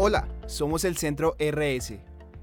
[0.00, 1.98] Hola, somos el Centro RS.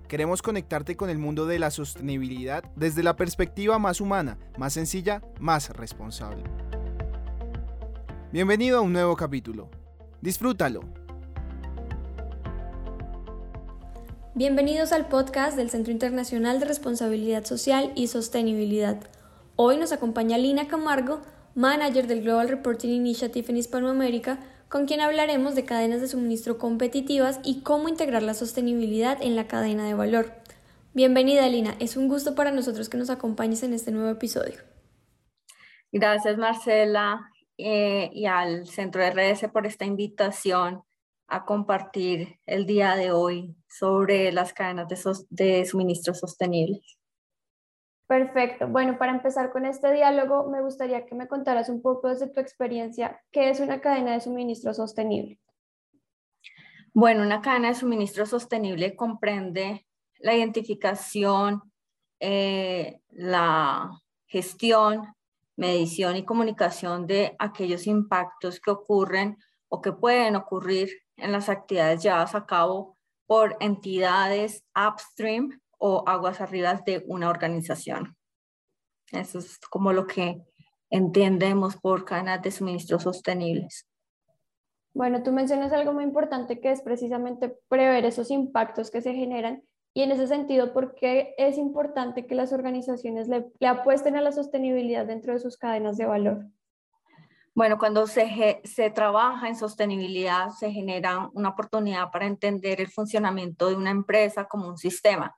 [0.10, 5.22] Queremos conectarte con el mundo de la sostenibilidad desde la perspectiva más humana, más sencilla,
[5.40, 6.44] más responsable.
[8.34, 9.70] Bienvenido a un nuevo capítulo.
[10.20, 10.82] Disfrútalo.
[14.34, 19.00] Bienvenidos al podcast del Centro Internacional de Responsabilidad Social y Sostenibilidad.
[19.56, 21.22] Hoy nos acompaña Lina Camargo,
[21.54, 24.40] manager del Global Reporting Initiative en Hispanoamérica,
[24.70, 29.48] con quien hablaremos de cadenas de suministro competitivas y cómo integrar la sostenibilidad en la
[29.48, 30.34] cadena de valor.
[30.94, 31.76] Bienvenida, Lina.
[31.80, 34.60] Es un gusto para nosotros que nos acompañes en este nuevo episodio.
[35.92, 40.84] Gracias, Marcela, eh, y al Centro RS por esta invitación
[41.28, 44.98] a compartir el día de hoy sobre las cadenas de,
[45.30, 46.95] de suministro sostenibles.
[48.08, 48.68] Perfecto.
[48.68, 52.40] Bueno, para empezar con este diálogo, me gustaría que me contaras un poco desde tu
[52.40, 55.40] experiencia qué es una cadena de suministro sostenible.
[56.94, 59.88] Bueno, una cadena de suministro sostenible comprende
[60.20, 61.62] la identificación,
[62.20, 63.92] eh, la
[64.28, 65.14] gestión,
[65.58, 72.04] medición y comunicación de aquellos impactos que ocurren o que pueden ocurrir en las actividades
[72.04, 78.16] llevadas a cabo por entidades upstream o aguas arriba de una organización.
[79.12, 80.42] Eso es como lo que
[80.90, 83.88] entendemos por cadenas de suministro sostenibles.
[84.94, 89.62] Bueno, tú mencionas algo muy importante que es precisamente prever esos impactos que se generan
[89.94, 94.22] y en ese sentido, ¿por qué es importante que las organizaciones le, le apuesten a
[94.22, 96.46] la sostenibilidad dentro de sus cadenas de valor?
[97.54, 103.70] Bueno, cuando se, se trabaja en sostenibilidad, se genera una oportunidad para entender el funcionamiento
[103.70, 105.38] de una empresa como un sistema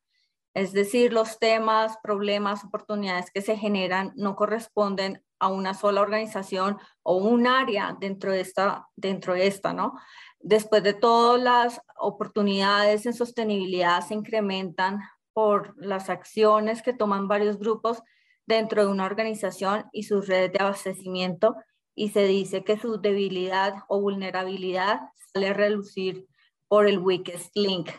[0.58, 6.80] es decir, los temas, problemas, oportunidades que se generan no corresponden a una sola organización
[7.04, 9.94] o un área dentro de esta, dentro de esta, ¿no?
[10.40, 15.00] Después de todo, las oportunidades en sostenibilidad se incrementan
[15.32, 18.02] por las acciones que toman varios grupos
[18.48, 21.56] dentro de una organización y sus redes de abastecimiento
[21.94, 25.02] y se dice que su debilidad o vulnerabilidad
[25.32, 26.26] sale a relucir
[26.68, 27.92] por el weakest link,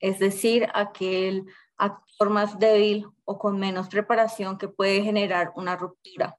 [0.00, 1.44] es decir, aquel
[1.80, 6.36] actor más débil o con menos preparación que puede generar una ruptura.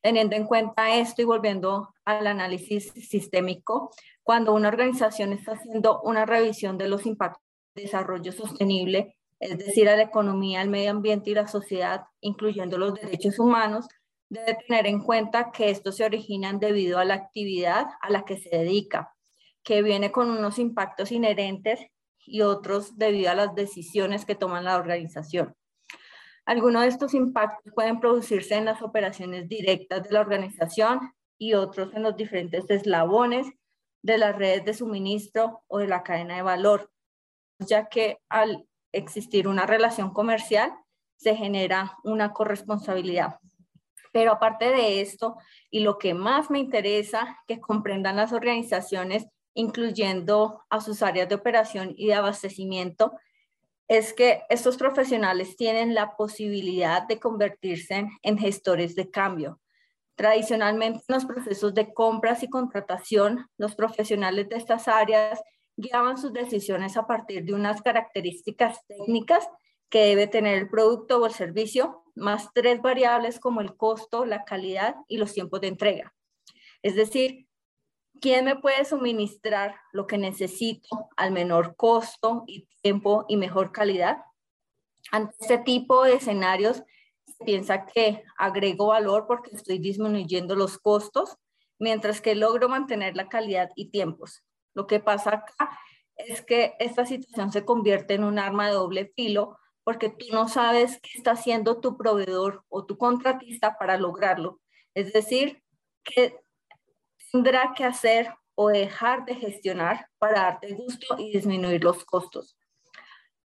[0.00, 3.90] Teniendo en cuenta esto y volviendo al análisis sistémico,
[4.22, 7.42] cuando una organización está haciendo una revisión de los impactos
[7.74, 12.78] de desarrollo sostenible, es decir, a la economía, al medio ambiente y la sociedad, incluyendo
[12.78, 13.86] los derechos humanos,
[14.28, 18.38] debe tener en cuenta que estos se originan debido a la actividad a la que
[18.38, 19.14] se dedica,
[19.62, 21.80] que viene con unos impactos inherentes
[22.26, 25.54] y otros debido a las decisiones que toman la organización.
[26.44, 31.92] Algunos de estos impactos pueden producirse en las operaciones directas de la organización y otros
[31.94, 33.48] en los diferentes eslabones
[34.02, 36.90] de las redes de suministro o de la cadena de valor,
[37.58, 40.72] ya que al existir una relación comercial
[41.16, 43.40] se genera una corresponsabilidad.
[44.12, 45.36] Pero aparte de esto,
[45.70, 49.26] y lo que más me interesa que comprendan las organizaciones
[49.56, 53.14] incluyendo a sus áreas de operación y de abastecimiento,
[53.88, 59.60] es que estos profesionales tienen la posibilidad de convertirse en gestores de cambio.
[60.14, 65.40] Tradicionalmente en los procesos de compras y contratación, los profesionales de estas áreas
[65.76, 69.48] guiaban sus decisiones a partir de unas características técnicas
[69.88, 74.44] que debe tener el producto o el servicio, más tres variables como el costo, la
[74.44, 76.14] calidad y los tiempos de entrega.
[76.82, 77.45] Es decir,
[78.20, 84.18] ¿Quién me puede suministrar lo que necesito al menor costo y tiempo y mejor calidad?
[85.12, 86.82] Ante este tipo de escenarios,
[87.26, 91.36] se piensa que agrego valor porque estoy disminuyendo los costos,
[91.78, 94.42] mientras que logro mantener la calidad y tiempos.
[94.74, 95.78] Lo que pasa acá
[96.16, 100.48] es que esta situación se convierte en un arma de doble filo porque tú no
[100.48, 104.60] sabes qué está haciendo tu proveedor o tu contratista para lograrlo.
[104.94, 105.62] Es decir,
[106.02, 106.40] que
[107.36, 112.56] tendrá que hacer o dejar de gestionar para darte gusto y disminuir los costos.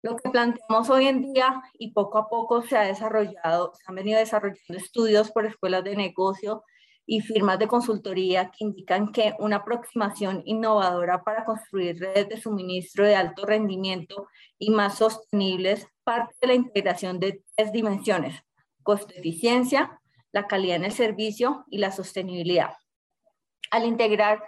[0.00, 3.94] Lo que planteamos hoy en día y poco a poco se ha desarrollado, se han
[3.94, 6.64] venido desarrollando estudios por escuelas de negocio
[7.04, 13.04] y firmas de consultoría que indican que una aproximación innovadora para construir redes de suministro
[13.04, 14.28] de alto rendimiento
[14.58, 18.42] y más sostenibles parte de la integración de tres dimensiones,
[18.82, 20.00] costo-eficiencia,
[20.32, 22.72] la calidad en el servicio y la sostenibilidad.
[23.72, 24.44] Al integrar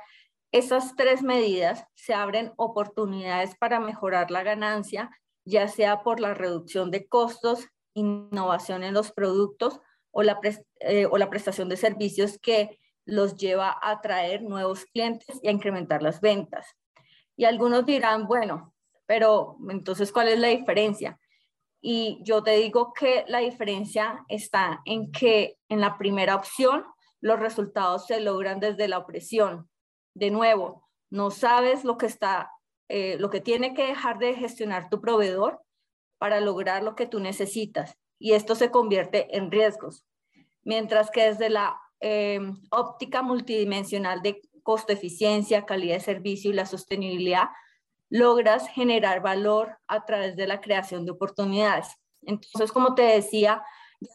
[0.52, 5.10] esas tres medidas, se abren oportunidades para mejorar la ganancia,
[5.44, 9.80] ya sea por la reducción de costos, innovación en los productos
[10.12, 10.38] o la,
[10.80, 15.50] eh, o la prestación de servicios que los lleva a atraer nuevos clientes y a
[15.50, 16.66] incrementar las ventas.
[17.36, 18.74] Y algunos dirán, bueno,
[19.06, 21.18] pero entonces, ¿cuál es la diferencia?
[21.80, 26.84] Y yo te digo que la diferencia está en que en la primera opción
[27.24, 29.70] los resultados se logran desde la opresión.
[30.14, 32.50] De nuevo, no sabes lo que está,
[32.90, 35.62] eh, lo que tiene que dejar de gestionar tu proveedor
[36.18, 37.96] para lograr lo que tú necesitas.
[38.18, 40.04] Y esto se convierte en riesgos.
[40.64, 42.40] Mientras que desde la eh,
[42.70, 47.48] óptica multidimensional de costo-eficiencia, calidad de servicio y la sostenibilidad,
[48.10, 51.88] logras generar valor a través de la creación de oportunidades.
[52.20, 53.62] Entonces, como te decía,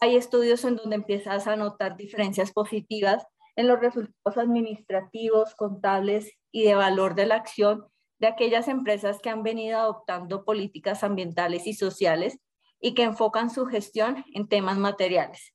[0.02, 3.26] hay estudios en donde empiezas a notar diferencias positivas
[3.56, 7.86] en los resultados administrativos, contables y de valor de la acción
[8.20, 12.40] de aquellas empresas que han venido adoptando políticas ambientales y sociales
[12.82, 15.54] y que enfocan su gestión en temas materiales.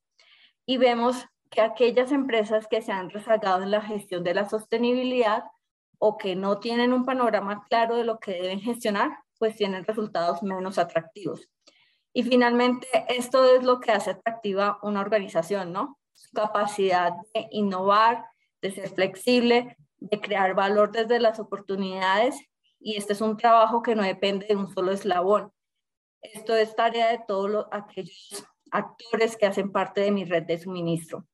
[0.66, 5.44] Y vemos que aquellas empresas que se han rezagado en la gestión de la sostenibilidad
[5.98, 10.42] o que no tienen un panorama claro de lo que deben gestionar, pues tienen resultados
[10.42, 11.48] menos atractivos.
[12.16, 15.99] Y finalmente, esto es lo que hace atractiva una organización, ¿no?
[16.12, 18.25] Su capacidad de innovar,
[18.62, 22.37] de ser flexible, de crear valor desde las oportunidades.
[22.78, 25.52] Y este es un trabajo que no depende de un solo eslabón.
[26.22, 31.26] Esto es tarea de todos aquellos actores que hacen parte de mi red de suministro.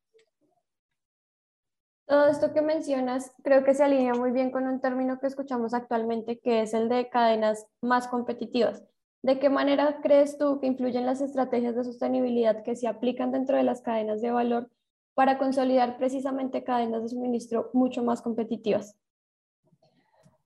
[2.06, 5.75] Todo esto que mencionas creo que se alinea muy bien con un término que escuchamos
[5.75, 8.83] actualmente, que es el de cadenas más competitivas.
[9.23, 13.57] ¿De qué manera crees tú que influyen las estrategias de sostenibilidad que se aplican dentro
[13.57, 14.71] de las cadenas de valor
[15.15, 18.97] para consolidar precisamente cadenas de suministro mucho más competitivas?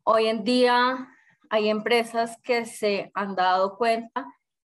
[0.03, 1.09] Hoy en día
[1.51, 4.27] hay empresas que se han dado cuenta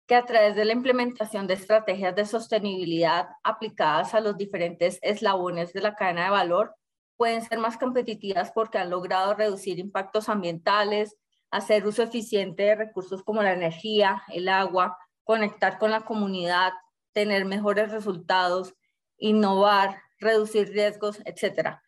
[0.06, 5.72] que a través de la implementación de estrategias de sostenibilidad aplicadas a los diferentes eslabones
[5.72, 6.74] de la cadena de valor,
[7.16, 11.16] pueden ser más competitivas porque han logrado reducir impactos ambientales,
[11.54, 16.72] hacer uso eficiente de recursos como la energía, el agua, conectar con la comunidad,
[17.12, 18.74] tener mejores resultados,
[19.18, 21.78] innovar, reducir riesgos, etc.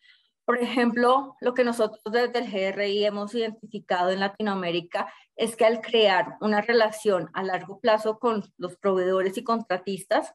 [0.44, 5.80] Por ejemplo, lo que nosotros desde el GRI hemos identificado en Latinoamérica es que al
[5.80, 10.32] crear una relación a largo plazo con los proveedores y contratistas,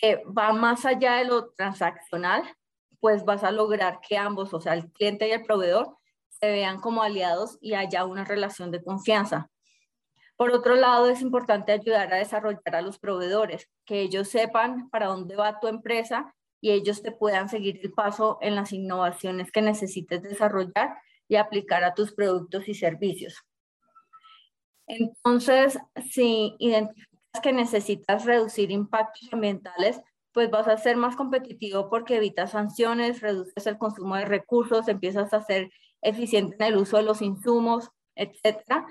[0.00, 2.42] que va más allá de lo transaccional,
[3.00, 5.99] pues vas a lograr que ambos, o sea, el cliente y el proveedor,
[6.40, 9.50] se vean como aliados y haya una relación de confianza.
[10.36, 15.08] Por otro lado, es importante ayudar a desarrollar a los proveedores, que ellos sepan para
[15.08, 19.60] dónde va tu empresa y ellos te puedan seguir el paso en las innovaciones que
[19.60, 20.96] necesites desarrollar
[21.28, 23.34] y aplicar a tus productos y servicios.
[24.86, 25.78] Entonces,
[26.10, 30.00] si identificas que necesitas reducir impactos ambientales,
[30.32, 35.32] pues vas a ser más competitivo porque evitas sanciones, reduces el consumo de recursos, empiezas
[35.34, 35.70] a ser
[36.02, 38.86] eficiente en el uso de los insumos, etcétera.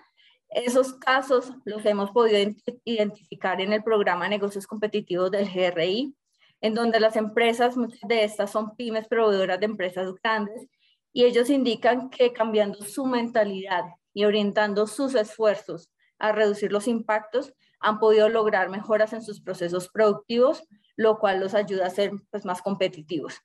[0.50, 2.54] Esos casos los hemos podido
[2.84, 6.16] identificar en el programa Negocios Competitivos del GRI,
[6.62, 10.68] en donde las empresas, muchas de estas son pymes proveedoras de empresas grandes,
[11.14, 13.84] y ellos indican que cambiando su mentalidad
[14.14, 19.90] y orientando sus esfuerzos a reducir los impactos, han podido lograr mejoras en sus procesos
[19.90, 20.64] productivos,
[20.96, 23.42] lo cual los ayuda a ser pues, más competitivos.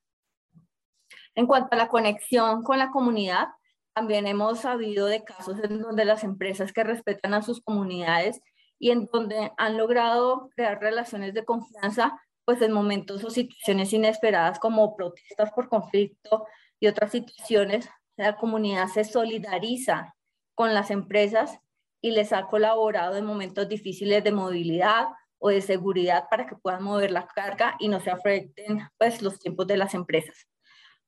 [1.34, 3.48] En cuanto a la conexión con la comunidad,
[3.94, 8.41] también hemos sabido de casos en donde las empresas que respetan a sus comunidades
[8.79, 14.58] y en donde han logrado crear relaciones de confianza, pues en momentos o situaciones inesperadas
[14.58, 16.46] como protestas por conflicto
[16.81, 20.14] y otras situaciones, la comunidad se solidariza
[20.55, 21.58] con las empresas
[22.00, 25.06] y les ha colaborado en momentos difíciles de movilidad
[25.38, 29.38] o de seguridad para que puedan mover la carga y no se afecten pues, los
[29.38, 30.46] tiempos de las empresas.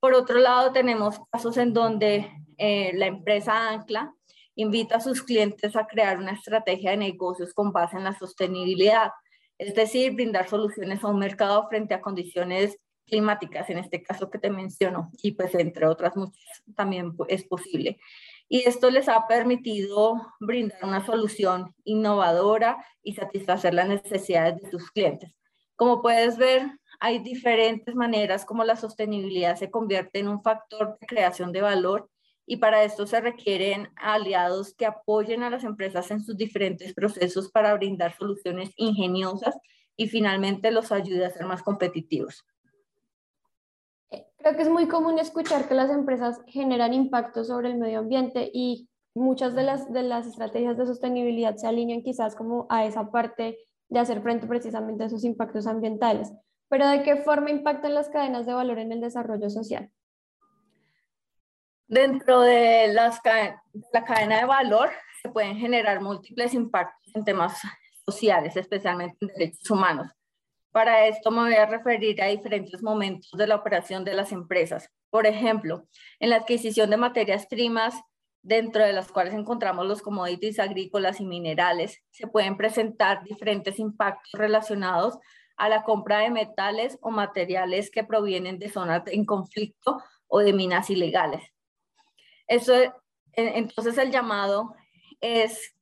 [0.07, 4.15] Por otro lado, tenemos casos en donde eh, la empresa Ancla
[4.55, 9.11] invita a sus clientes a crear una estrategia de negocios con base en la sostenibilidad,
[9.59, 14.39] es decir, brindar soluciones a un mercado frente a condiciones climáticas, en este caso que
[14.39, 17.99] te menciono, y pues entre otras muchas también es posible
[18.49, 24.89] y esto les ha permitido brindar una solución innovadora y satisfacer las necesidades de sus
[24.93, 25.35] clientes.
[25.75, 26.63] Como puedes ver,
[27.01, 32.11] hay diferentes maneras como la sostenibilidad se convierte en un factor de creación de valor
[32.47, 37.51] y para esto se requieren aliados que apoyen a las empresas en sus diferentes procesos
[37.51, 39.57] para brindar soluciones ingeniosas
[39.97, 42.45] y finalmente los ayude a ser más competitivos.
[44.39, 48.49] Creo que es muy común escuchar que las empresas generan impacto sobre el medio ambiente
[48.53, 53.11] y muchas de las, de las estrategias de sostenibilidad se alinean quizás como a esa
[53.11, 56.33] parte de hacer frente precisamente a esos impactos ambientales.
[56.69, 59.91] Pero ¿de qué forma impactan las cadenas de valor en el desarrollo social?
[61.89, 63.21] Dentro de las,
[63.93, 64.91] la cadena de valor
[65.23, 67.61] se pueden generar múltiples impactos en temas
[68.05, 70.11] sociales, especialmente en derechos humanos.
[70.73, 74.91] Para esto me voy a referir a diferentes momentos de la operación de las empresas.
[75.11, 75.87] Por ejemplo,
[76.19, 77.95] en la adquisición de materias primas,
[78.43, 84.33] dentro de las cuales encontramos los commodities agrícolas y minerales, se pueden presentar diferentes impactos
[84.33, 85.19] relacionados
[85.57, 90.53] a la compra de metales o materiales que provienen de zonas en conflicto o de
[90.53, 91.43] minas ilegales.
[92.47, 94.75] Entonces el llamado
[95.21, 95.75] es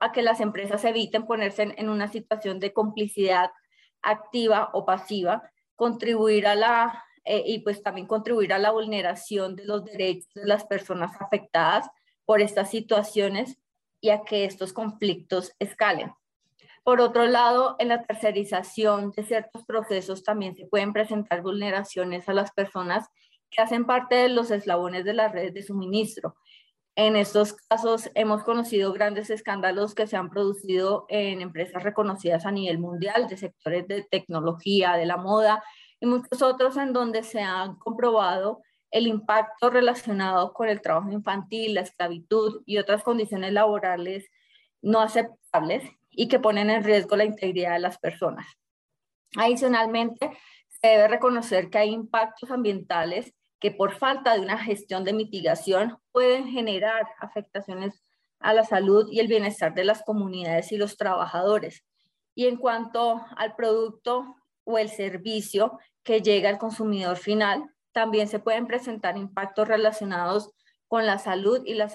[0.00, 3.50] a que las empresas eviten ponerse en, una situación de complicidad
[4.02, 9.64] activa o pasiva, contribuir a la, eh, y pues también contribuir a la vulneración de
[9.64, 11.88] los derechos de las personas afectadas
[12.24, 13.58] por estas situaciones
[14.00, 16.12] y a que estos conflictos escalen.
[16.88, 22.32] Por otro lado, en la tercerización de ciertos procesos también se pueden presentar vulneraciones a
[22.32, 23.06] las personas
[23.50, 26.36] que hacen parte de los eslabones de las redes de suministro.
[26.96, 32.52] En estos casos hemos conocido grandes escándalos que se han producido en empresas reconocidas a
[32.52, 35.62] nivel mundial, de sectores de tecnología, de la moda
[36.00, 41.74] y muchos otros en donde se han comprobado el impacto relacionado con el trabajo infantil,
[41.74, 44.30] la esclavitud y otras condiciones laborales
[44.80, 45.82] no aceptables
[46.20, 48.44] y que ponen en riesgo la integridad de las personas.
[49.36, 55.12] Adicionalmente, se debe reconocer que hay impactos ambientales que por falta de una gestión de
[55.12, 58.02] mitigación pueden generar afectaciones
[58.40, 61.84] a la salud y el bienestar de las comunidades y los trabajadores.
[62.34, 64.34] Y en cuanto al producto
[64.64, 70.50] o el servicio que llega al consumidor final, también se pueden presentar impactos relacionados
[70.88, 71.86] con la salud y la,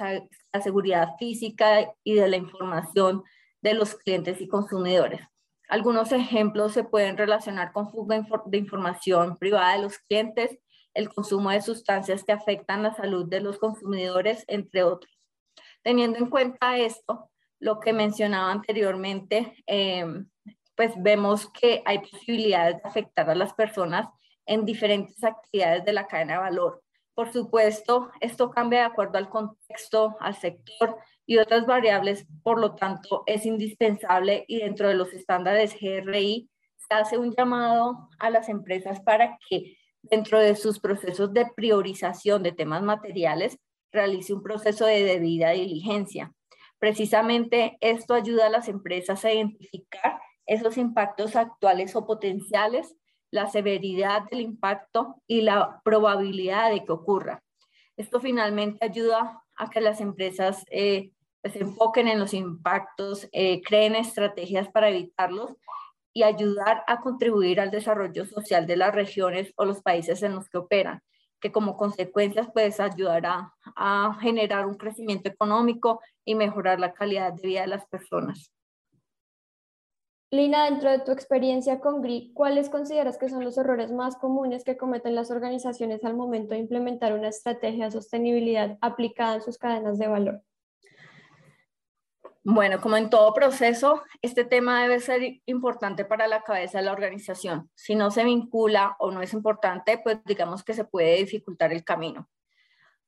[0.54, 3.24] la seguridad física y de la información
[3.64, 5.22] de los clientes y consumidores.
[5.70, 10.60] Algunos ejemplos se pueden relacionar con fuga de información privada de los clientes,
[10.94, 15.12] el consumo de sustancias que afectan la salud de los consumidores, entre otros.
[15.82, 20.30] Teniendo en cuenta esto, lo que mencionaba anteriormente, em,
[20.76, 24.10] pues vemos que hay posibilidades de afectar a las personas
[24.46, 26.84] en diferentes actividades de la cadena de valor.
[27.16, 32.76] Por supuesto, esto cambia de acuerdo al contexto, al sector y otras variables, por lo
[32.76, 38.50] tanto, es indispensable y dentro de los estándares GRI se hace un llamado a las
[38.50, 43.58] empresas para que dentro de sus procesos de priorización de temas materiales
[43.92, 46.34] realice un proceso de debida diligencia.
[46.80, 52.96] Precisamente esto ayuda a las empresas a identificar esos impactos actuales o potenciales,
[53.34, 57.42] la severidad del impacto y la probabilidad de que ocurra.
[57.98, 61.12] Esto finalmente ayuda a que las empresas eh,
[61.42, 65.56] pues, se enfoquen en los impactos, eh, creen estrategias para evitarlos
[66.14, 70.48] y ayudar a contribuir al desarrollo social de las regiones o los países en los
[70.48, 71.02] que operan,
[71.42, 77.48] que como consecuencias pues ayudará a generar un crecimiento económico y mejorar la calidad de
[77.48, 78.52] vida de las personas.
[80.34, 84.64] Lina, dentro de tu experiencia con GRI, ¿cuáles consideras que son los errores más comunes
[84.64, 89.60] que cometen las organizaciones al momento de implementar una estrategia de sostenibilidad aplicada en sus
[89.60, 90.42] cadenas de valor?
[92.44, 96.94] Bueno, como en todo proceso, este tema debe ser importante para la cabeza de la
[96.94, 97.70] organización.
[97.76, 101.84] Si no se vincula o no es importante, pues digamos que se puede dificultar el
[101.84, 102.28] camino.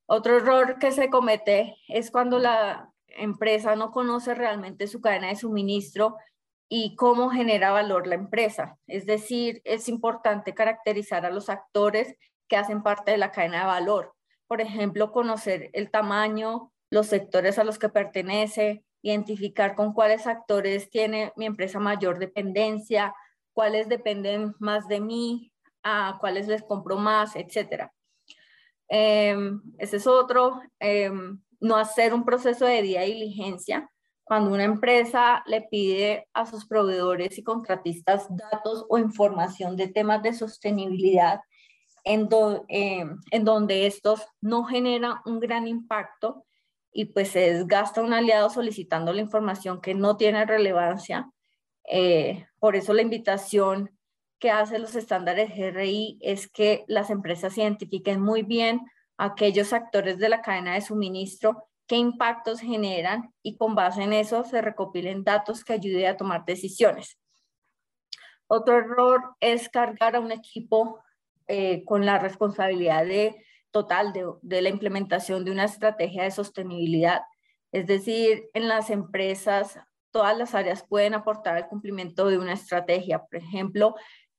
[0.05, 5.37] Otro error que se comete es cuando la empresa no conoce realmente su cadena de
[5.37, 6.17] suministro
[6.69, 8.77] y cómo genera valor la empresa.
[8.87, 12.15] Es decir, es importante caracterizar a los actores
[12.47, 14.13] que hacen parte de la cadena de valor.
[14.47, 20.89] Por ejemplo, conocer el tamaño, los sectores a los que pertenece, identificar con cuáles actores
[20.89, 23.13] tiene mi empresa mayor dependencia,
[23.53, 25.51] cuáles dependen más de mí,
[25.83, 27.91] a cuáles les compro más, etc.
[28.87, 33.89] Em, ese es otro, em, no hacer un proceso de día diligencia
[34.25, 40.23] cuando una empresa le pide a sus proveedores y contratistas datos o información de temas
[40.23, 41.41] de sostenibilidad
[42.03, 42.27] en,
[42.67, 46.43] em, en donde estos no generan un gran impacto
[46.91, 51.29] y pues se desgasta un aliado solicitando la información que no tiene relevancia.
[51.87, 53.91] Eh, por eso la invitación
[54.39, 58.81] que hacen los estándares GRI es que las empresas identifiquen muy bien
[59.17, 64.43] aquellos actores de la cadena de suministro qué impactos generan y con base en eso
[64.43, 67.17] se recopilen datos que ayuden a tomar decisiones.
[68.47, 70.99] Otro error es cargar a un equipo
[71.47, 73.35] eh, con la responsabilidad de,
[73.71, 77.21] total de, de la implementación de una estrategia de sostenibilidad.
[77.71, 79.79] Es decir, en las empresas
[80.11, 83.25] todas las áreas pueden aportar al cumplimiento de una estrategia.
[83.25, 83.95] Por ejemplo,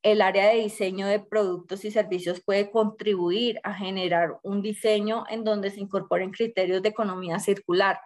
[0.07, 5.43] el área de diseño de productos y servicios puede contribuir a generar un diseño en
[5.43, 7.99] donde se incorporen criterios de economía circular.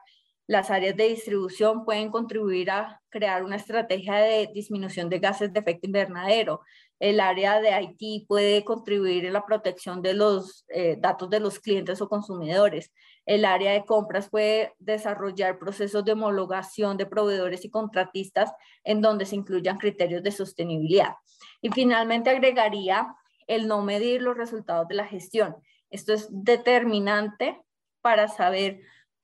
[0.50, 5.60] Las áreas de distribución pueden contribuir a crear una estrategia de disminución de gases de
[5.60, 6.62] efecto invernadero.
[6.98, 11.60] El área de IT puede contribuir en la protección de los eh, datos de los
[11.60, 12.92] clientes o consumidores.
[13.26, 18.52] El área de compras puede desarrollar procesos de homologación de proveedores y contratistas
[18.82, 21.14] en donde se incluyan criterios de sostenibilidad.
[21.62, 23.06] Y finalmente agregaría
[23.46, 25.54] el no medir los resultados de la gestión.
[25.90, 27.62] Esto es determinante
[28.00, 28.80] para saber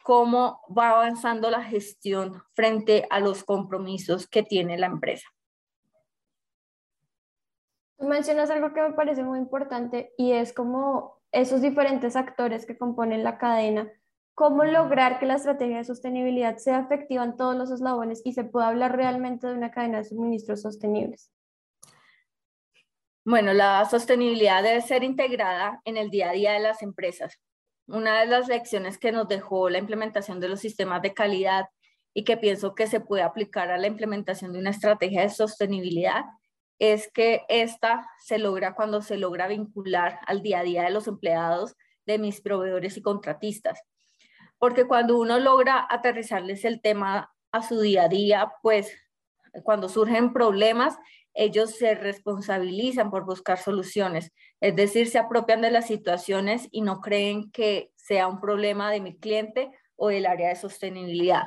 [0.06, 5.26] cómo va avanzando la gestión frente a los compromisos que tiene la empresa.
[7.98, 12.78] Tú mencionas algo que me parece muy importante y es como esos diferentes actores que
[12.78, 13.90] componen la cadena,
[14.36, 18.44] cómo lograr que la estrategia de sostenibilidad sea efectiva en todos los eslabones y se
[18.44, 21.32] pueda hablar realmente de una cadena de suministros sostenibles.
[23.24, 27.40] Bueno, la sostenibilidad debe ser integrada en el día a día de las empresas.
[27.88, 31.66] Una de las lecciones que nos dejó la implementación de los sistemas de calidad
[32.12, 36.24] y que pienso que se puede aplicar a la implementación de una estrategia de sostenibilidad
[36.78, 41.06] es que esta se logra cuando se logra vincular al día a día de los
[41.06, 43.80] empleados, de mis proveedores y contratistas.
[44.58, 48.92] Porque cuando uno logra aterrizarles el tema a su día a día, pues
[49.62, 50.98] cuando surgen problemas,
[51.36, 57.00] ellos se responsabilizan por buscar soluciones, es decir, se apropian de las situaciones y no
[57.00, 61.44] creen que sea un problema de mi cliente o del área de sostenibilidad.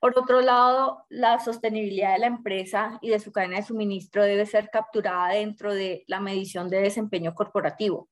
[0.00, 4.46] Por otro lado, la sostenibilidad de la empresa y de su cadena de suministro debe
[4.46, 8.08] ser capturada dentro de la medición de desempeño corporativo.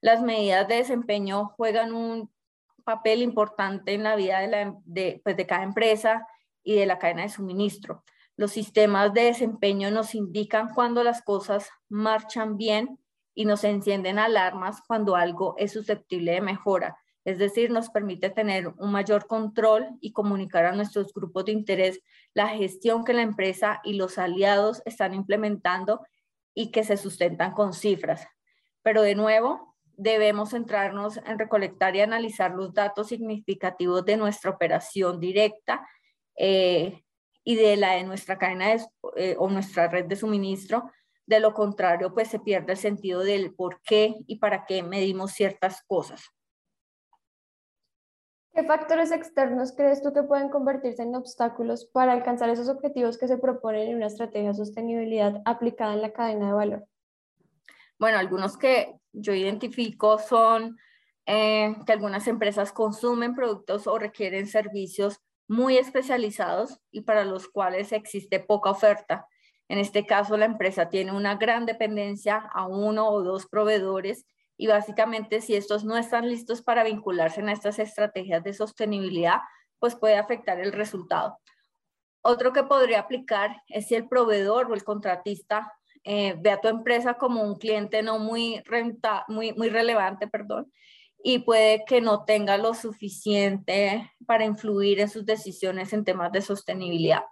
[0.00, 2.30] Las medidas de desempeño juegan un
[2.84, 6.28] papel importante en la vida de, de, pues cada empresa
[6.62, 8.04] y de la cadena de suministro.
[8.36, 12.98] Los sistemas de desempeño nos indican cuando las cosas marchan bien
[13.34, 16.96] y nos encienden alarmas cuando algo es susceptible de mejora.
[17.24, 22.00] Es decir, nos permite tener un mayor control y comunicar a nuestros grupos de interés
[22.34, 26.00] la gestión que la empresa y los aliados están implementando
[26.54, 28.26] y que se sustentan con cifras.
[28.82, 35.18] Pero de nuevo, debemos centrarnos en recolectar y analizar los datos significativos de nuestra operación
[35.18, 35.86] directa,
[36.36, 37.03] eh,
[37.44, 38.74] y de la de nuestra cadena
[39.16, 40.90] eh, o nuestra red de suministro.
[41.26, 45.32] De lo contrario, pues se pierde el sentido del por qué y para qué medimos
[45.32, 46.30] ciertas cosas.
[48.54, 53.26] ¿Qué factores externos crees tú que pueden convertirse en obstáculos para alcanzar esos objetivos que
[53.26, 56.86] se proponen en una estrategia de sostenibilidad aplicada en la cadena de valor?
[57.98, 60.76] Bueno, algunos que yo identifico son
[61.26, 67.92] eh, que algunas empresas consumen productos o requieren servicios muy especializados y para los cuales
[67.92, 69.26] existe poca oferta.
[69.68, 74.26] En este caso, la empresa tiene una gran dependencia a uno o dos proveedores
[74.56, 79.40] y básicamente si estos no están listos para vincularse en estas estrategias de sostenibilidad,
[79.78, 81.38] pues puede afectar el resultado.
[82.22, 85.72] Otro que podría aplicar es si el proveedor o el contratista
[86.04, 90.70] eh, ve a tu empresa como un cliente no muy, renta, muy, muy relevante, perdón,
[91.26, 96.42] y puede que no tenga lo suficiente para influir en sus decisiones en temas de
[96.42, 97.22] sostenibilidad.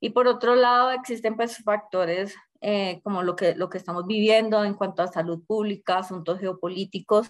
[0.00, 4.64] Y por otro lado, existen pues factores eh, como lo que, lo que estamos viviendo
[4.64, 7.28] en cuanto a salud pública, asuntos geopolíticos,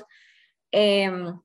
[0.71, 1.41] em,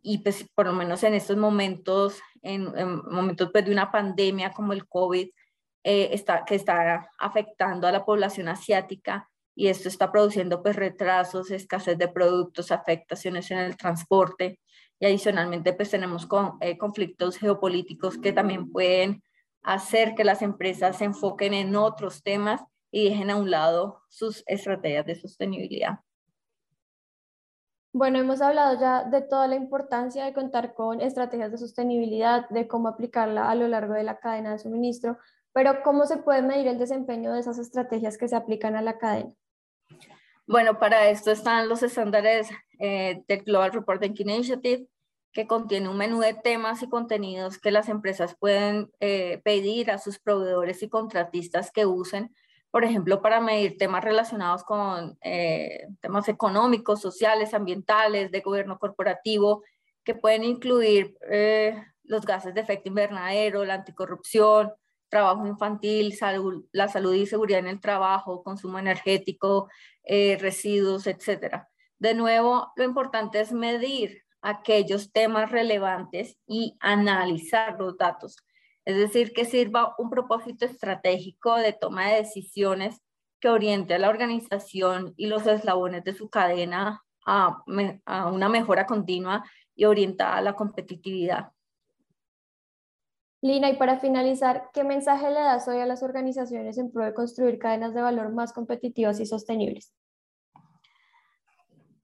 [0.00, 2.72] y pues por lo menos en estos momentos, en,
[3.10, 5.28] momentos pues, de una pandemia como el COVID,
[5.84, 11.50] eh, está, que está afectando a la población asiática, y esto está produciendo pues retrasos,
[11.50, 14.60] escasez de productos, afectaciones en el transporte
[14.98, 19.22] y adicionalmente pues tenemos con, eh, conflictos geopolíticos que también pueden
[19.62, 24.42] hacer que las empresas se enfoquen en otros temas y dejen a un lado sus
[24.46, 26.00] estrategias de sostenibilidad.
[27.94, 32.66] Bueno, hemos hablado ya de toda la importancia de contar con estrategias de sostenibilidad, de
[32.66, 35.18] cómo aplicarla a lo largo de la cadena de suministro,
[35.52, 38.96] pero ¿cómo se puede medir el desempeño de esas estrategias que se aplican a la
[38.96, 39.34] cadena?
[40.46, 44.86] Bueno, para esto están los estándares eh, del Global Reporting Initiative,
[45.32, 49.98] que contiene un menú de temas y contenidos que las empresas pueden eh, pedir a
[49.98, 52.34] sus proveedores y contratistas que usen,
[52.70, 59.62] por ejemplo, para medir temas relacionados con eh, temas económicos, sociales, ambientales, de gobierno corporativo,
[60.04, 61.16] que pueden incluir
[62.02, 64.72] los gases de efecto invernadero, la anticorrupción,
[65.12, 69.68] trabajo infantil, salud, la salud y seguridad en el trabajo, consumo energético,
[70.04, 71.68] eh, residuos, etcétera.
[71.98, 78.38] De nuevo, lo importante es medir aquellos temas relevantes y analizar los datos.
[78.86, 83.02] Es decir, que sirva un propósito estratégico de toma de decisiones
[83.38, 87.62] que oriente a la organización y los eslabones de su cadena a,
[88.06, 89.44] a una mejora continua
[89.74, 91.52] y orientada a la competitividad.
[93.44, 97.12] Lina, y para finalizar, ¿qué mensaje le das hoy a las organizaciones en pro de
[97.12, 99.92] construir cadenas de valor más competitivas y sostenibles?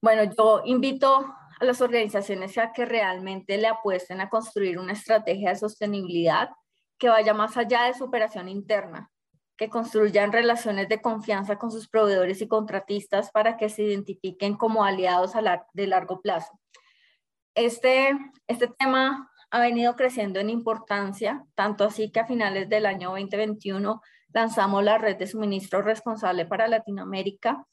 [0.03, 5.51] Bueno, yo invito a las organizaciones a que realmente le apuesten a construir una estrategia
[5.51, 6.51] de sostenibilidad
[6.99, 9.13] que vaya más allá de su operación interna,
[9.57, 14.85] que construyan relaciones de confianza con sus proveedores y contratistas para que se identifiquen como
[14.85, 16.59] aliados a de largo plazo.
[17.55, 18.11] Este,
[18.49, 24.01] este tema ha venido creciendo en importancia, tanto así que a finales del año 2021
[24.33, 27.67] lanzamos la red de suministro responsable para Latinoamérica.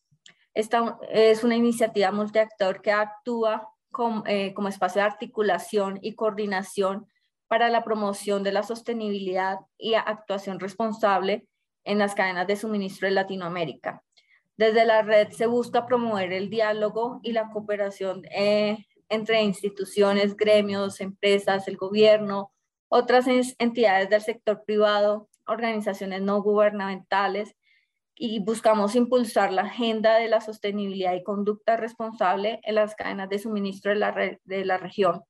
[0.54, 3.70] Esta es una iniciativa multiactor que actúa
[4.26, 7.08] eh, como, espacio de articulación y coordinación
[7.48, 11.48] para la promoción de la sostenibilidad y actuación responsable
[11.84, 14.04] en las cadenas de suministro de Latinoamérica.
[14.58, 21.02] Desde la red se busca promover el diálogo y la cooperación eh, entre instituciones, gremios,
[21.02, 22.52] empresas, el gobierno,
[22.90, 23.26] otras
[23.60, 27.56] entidades del sector privado, organizaciones no gubernamentales
[28.16, 33.40] y buscamos impulsar la agenda de la sostenibilidad y conducta responsable en las cadenas de
[33.40, 35.24] suministro de la, de la región.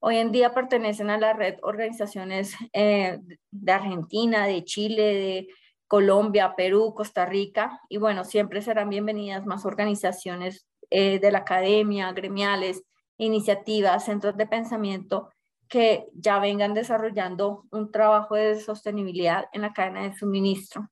[0.00, 3.18] Hoy en día pertenecen a la red organizaciones eh,
[3.50, 5.48] de Argentina, de Chile, de
[5.88, 12.12] Colombia, Perú, Costa Rica y bueno, siempre serán bienvenidas más organizaciones eh, de la academia,
[12.12, 12.84] gremiales,
[13.18, 15.30] iniciativas, centros de pensamiento
[15.68, 20.88] que ya vengan desarrollando un trabajo de sostenibilidad en la cadena de suministro.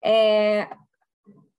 [0.00, 0.66] Eh,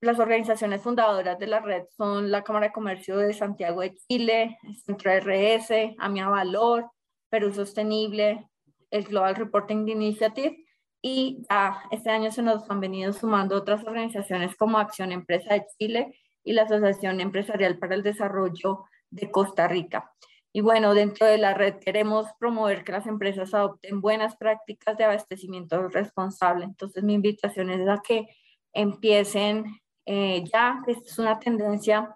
[0.02, 4.58] las organizaciones fundadoras de la red son la Cámara de Comercio de Santiago de Chile,
[4.86, 6.90] Centro RS, AMIA Valor,
[7.30, 8.48] Perú Sostenible,
[8.92, 10.66] el Global Reporting Initiative
[11.02, 11.46] y
[11.92, 16.54] este año se nos han venido sumando otras organizaciones como Acción Empresa de Chile y
[16.54, 20.14] la Asociación Empresarial para el Desarrollo de Costa Rica.
[20.52, 25.04] Y bueno, dentro de la red queremos promover que las empresas adopten buenas prácticas de
[25.04, 26.66] abastecimiento responsable.
[26.66, 28.28] Entonces mi invitación es a que
[28.74, 29.66] empiecen
[30.06, 32.16] eh, ya, esta es una tendencia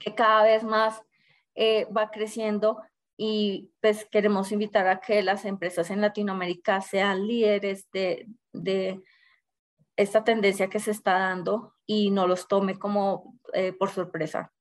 [0.00, 1.02] que cada vez más
[1.54, 2.80] eh, va creciendo
[3.18, 9.02] y pues queremos invitar a que las empresas en Latinoamérica sean líderes de, de
[9.96, 14.52] esta tendencia que se está dando y no los tome como eh, por sorpresa.